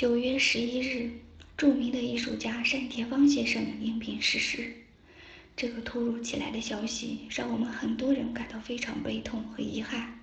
[0.00, 1.10] 九月十一日，
[1.58, 4.72] 著名的艺术家单田芳先生因病逝世。
[5.54, 10.18] 这个突如其来的消息让我们很多人感到非常悲痛和遗憾。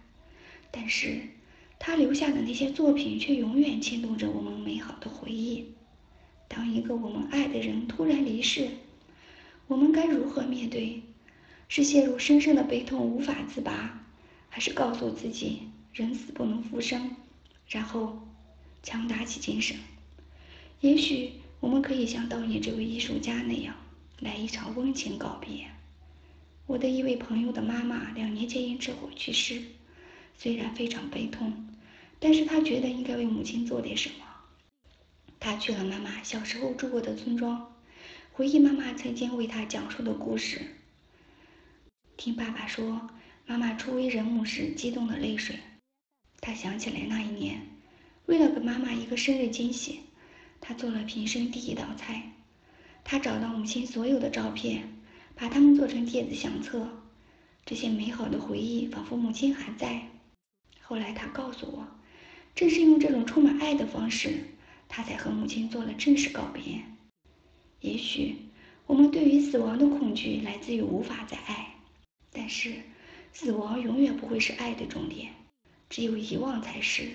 [0.72, 1.22] 但是，
[1.78, 5.76] 他留下的那些作品却永远牵动着我们美好的回忆。
[6.48, 8.70] 当一个我们爱的人突然离世，
[9.68, 11.04] 我们该如何面对？
[11.68, 14.04] 是陷入深深的悲痛无法自拔，
[14.50, 17.16] 还是告诉自己人死不能复生，
[17.68, 18.28] 然后
[18.88, 19.76] 强打起精神？
[20.80, 23.76] 也许我们可以像当年这位艺术家那样，
[24.22, 25.68] 来一场温情告别。
[26.68, 29.62] 我的一位朋友的妈妈两年前因车祸去世，
[30.38, 31.68] 虽然非常悲痛，
[32.18, 34.26] 但是他觉得应该为母亲做点什么。
[35.38, 37.76] 他去了妈妈小时候住过的村庄，
[38.32, 40.62] 回忆妈妈曾经为他讲述的故事。
[42.16, 43.10] 听爸爸说，
[43.46, 45.60] 妈妈初为人母时激动的泪水。
[46.40, 47.68] 他想起来那一年，
[48.28, 50.02] 为了给妈妈一个生日惊喜，
[50.60, 52.34] 他做了平生第一道菜。
[53.06, 55.02] 他找到母亲所有的照片，
[55.34, 56.90] 把它们做成电子相册。
[57.66, 60.10] 这些美好的回忆仿佛母亲还在。
[60.82, 61.88] 后来他告诉我，
[62.54, 64.44] 正是用这种充满爱的方式，
[64.90, 66.82] 他才和母亲做了正式告别。
[67.80, 68.36] 也许
[68.88, 71.76] 我们对于死亡的恐惧来自于无法再爱。
[72.34, 72.74] 但是，
[73.32, 75.32] 死亡永远不会是爱的终点，
[75.90, 77.08] 只有遗忘才是。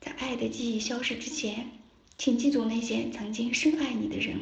[0.00, 1.70] 在爱的记忆消失之前，
[2.16, 4.38] 请记住那些曾经深爱你的人。